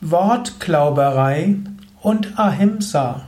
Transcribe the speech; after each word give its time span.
Wortklauberei 0.00 1.56
und 2.02 2.38
Ahimsa. 2.38 3.22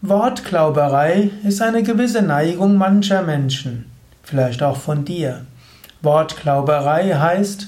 Wortklauberei 0.00 1.30
ist 1.42 1.60
eine 1.60 1.82
gewisse 1.82 2.22
Neigung 2.22 2.76
mancher 2.76 3.22
Menschen, 3.22 3.90
vielleicht 4.22 4.62
auch 4.62 4.76
von 4.76 5.04
dir. 5.04 5.44
Wortklauberei 6.02 7.14
heißt, 7.14 7.66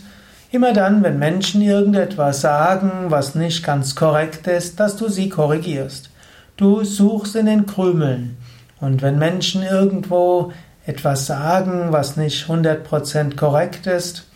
immer 0.53 0.73
dann, 0.73 1.03
wenn 1.03 1.19
Menschen 1.19 1.61
irgendetwas 1.61 2.41
sagen, 2.41 3.07
was 3.09 3.35
nicht 3.35 3.64
ganz 3.64 3.96
korrekt 3.96 4.46
ist, 4.46 4.79
dass 4.79 4.95
du 4.95 5.09
sie 5.09 5.29
korrigierst. 5.29 6.11
Du 6.57 6.85
suchst 6.85 7.35
in 7.35 7.46
den 7.46 7.66
Krümeln. 7.66 8.37
Und 8.80 9.03
wenn 9.03 9.19
Menschen 9.19 9.64
irgendwo 9.64 10.53
etwas 10.87 11.27
sagen, 11.27 11.89
was 11.91 12.16
nicht 12.16 12.46
100% 12.48 13.35
korrekt 13.35 13.89
ist, 13.89 14.29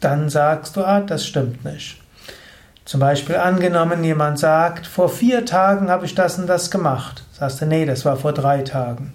dann 0.00 0.28
sagst 0.28 0.76
du, 0.76 0.84
ah, 0.84 1.00
das 1.00 1.26
stimmt 1.26 1.64
nicht. 1.64 2.00
Zum 2.84 3.00
Beispiel 3.00 3.36
angenommen, 3.36 4.04
jemand 4.04 4.38
sagt, 4.38 4.86
vor 4.86 5.08
vier 5.08 5.44
Tagen 5.44 5.90
habe 5.90 6.06
ich 6.06 6.14
das 6.14 6.38
und 6.38 6.46
das 6.46 6.70
gemacht. 6.70 7.24
Sagst 7.32 7.60
du, 7.60 7.66
nee, 7.66 7.84
das 7.84 8.04
war 8.04 8.16
vor 8.16 8.32
drei 8.32 8.62
Tagen. 8.62 9.12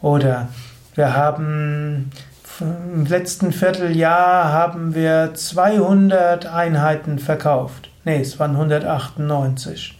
Oder 0.00 0.48
wir 0.94 1.16
haben 1.16 2.12
im 2.60 3.06
letzten 3.06 3.52
Vierteljahr 3.52 4.52
haben 4.52 4.94
wir 4.94 5.32
200 5.34 6.46
Einheiten 6.46 7.18
verkauft. 7.18 7.90
Nee, 8.04 8.20
es 8.20 8.38
waren 8.38 8.52
198. 8.52 9.98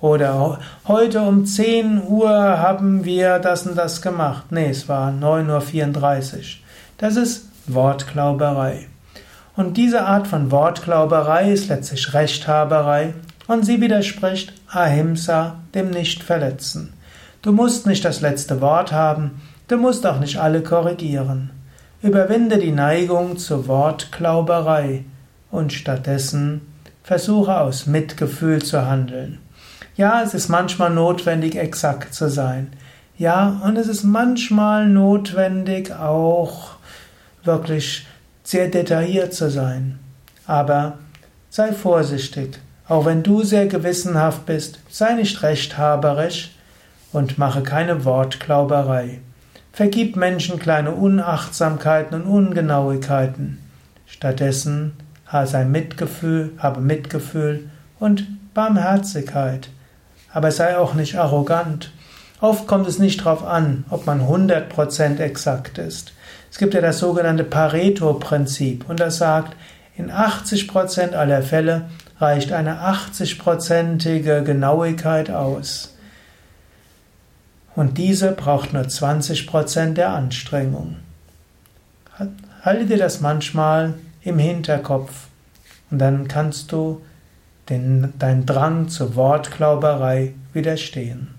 Oder 0.00 0.58
heute 0.86 1.22
um 1.22 1.46
10 1.46 2.02
Uhr 2.06 2.30
haben 2.30 3.04
wir 3.04 3.38
das 3.38 3.66
und 3.66 3.76
das 3.76 4.02
gemacht. 4.02 4.46
Nee, 4.50 4.70
es 4.70 4.88
war 4.88 5.10
9.34 5.10 6.34
Uhr. 6.34 6.42
Das 6.98 7.16
ist 7.16 7.48
Wortklauberei. 7.66 8.88
Und 9.56 9.78
diese 9.78 10.04
Art 10.04 10.26
von 10.26 10.50
Wortglauberei 10.50 11.50
ist 11.50 11.68
letztlich 11.68 12.12
Rechthaberei 12.12 13.14
und 13.46 13.64
sie 13.64 13.80
widerspricht 13.80 14.52
Ahimsa, 14.68 15.56
dem 15.74 15.90
Nichtverletzen. 15.90 16.92
Du 17.40 17.52
musst 17.52 17.86
nicht 17.86 18.04
das 18.04 18.20
letzte 18.20 18.60
Wort 18.60 18.92
haben, 18.92 19.40
du 19.68 19.78
musst 19.78 20.06
auch 20.06 20.20
nicht 20.20 20.38
alle 20.38 20.62
korrigieren. 20.62 21.50
Überwinde 22.02 22.58
die 22.58 22.72
Neigung 22.72 23.38
zur 23.38 23.66
Wortglauberei 23.66 25.04
und 25.50 25.72
stattdessen 25.72 26.60
versuche 27.02 27.58
aus 27.58 27.86
Mitgefühl 27.86 28.60
zu 28.62 28.86
handeln. 28.86 29.38
Ja, 29.96 30.22
es 30.22 30.34
ist 30.34 30.48
manchmal 30.48 30.90
notwendig, 30.90 31.56
exakt 31.56 32.12
zu 32.12 32.28
sein. 32.28 32.72
Ja, 33.16 33.62
und 33.64 33.78
es 33.78 33.88
ist 33.88 34.04
manchmal 34.04 34.86
notwendig, 34.86 35.94
auch 35.94 36.72
wirklich 37.44 38.06
sehr 38.46 38.68
detailliert 38.68 39.34
zu 39.34 39.50
sein. 39.50 39.98
Aber 40.46 40.98
sei 41.50 41.72
vorsichtig. 41.72 42.58
Auch 42.88 43.04
wenn 43.04 43.24
du 43.24 43.42
sehr 43.42 43.66
gewissenhaft 43.66 44.46
bist, 44.46 44.78
sei 44.88 45.14
nicht 45.14 45.42
rechthaberisch 45.42 46.52
und 47.12 47.36
mache 47.36 47.62
keine 47.62 48.04
Wortklauberei. 48.04 49.20
Vergib 49.72 50.14
Menschen 50.14 50.60
kleine 50.60 50.92
Unachtsamkeiten 50.92 52.22
und 52.22 52.28
Ungenauigkeiten. 52.28 53.58
Stattdessen 54.06 54.92
sei 55.44 55.64
Mitgefühl, 55.64 56.52
habe 56.58 56.80
Mitgefühl 56.80 57.68
und 57.98 58.26
Barmherzigkeit. 58.54 59.68
Aber 60.32 60.52
sei 60.52 60.78
auch 60.78 60.94
nicht 60.94 61.18
arrogant. 61.18 61.90
Oft 62.40 62.66
kommt 62.66 62.86
es 62.86 62.98
nicht 62.98 63.20
darauf 63.20 63.44
an, 63.44 63.84
ob 63.88 64.06
man 64.06 64.20
100% 64.20 65.20
exakt 65.20 65.78
ist. 65.78 66.12
Es 66.50 66.58
gibt 66.58 66.74
ja 66.74 66.80
das 66.80 66.98
sogenannte 66.98 67.44
Pareto-Prinzip 67.44 68.88
und 68.88 69.00
das 69.00 69.18
sagt, 69.18 69.56
in 69.96 70.10
80% 70.10 71.12
aller 71.12 71.42
Fälle 71.42 71.88
reicht 72.18 72.52
eine 72.52 72.80
80%ige 72.82 74.42
Genauigkeit 74.42 75.30
aus. 75.30 75.94
Und 77.74 77.98
diese 77.98 78.32
braucht 78.32 78.72
nur 78.72 78.84
20% 78.84 79.94
der 79.94 80.10
Anstrengung. 80.10 80.96
Halte 82.62 82.86
dir 82.86 82.98
das 82.98 83.20
manchmal 83.20 83.94
im 84.22 84.38
Hinterkopf 84.38 85.28
und 85.90 85.98
dann 85.98 86.26
kannst 86.26 86.72
du 86.72 87.02
den, 87.68 88.14
dein 88.18 88.46
Drang 88.46 88.88
zur 88.88 89.14
Wortklauberei 89.14 90.34
widerstehen. 90.52 91.35